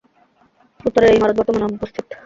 [0.79, 2.05] উত্তরের এ ইমারত বর্তমানে অনুপস্থিত।